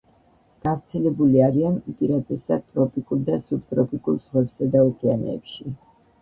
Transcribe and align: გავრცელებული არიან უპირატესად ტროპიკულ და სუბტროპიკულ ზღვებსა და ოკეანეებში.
გავრცელებული 0.67 1.43
არიან 1.47 1.75
უპირატესად 1.93 2.65
ტროპიკულ 2.71 3.21
და 3.29 3.37
სუბტროპიკულ 3.51 4.19
ზღვებსა 4.25 4.71
და 4.79 4.83
ოკეანეებში. 4.89 5.77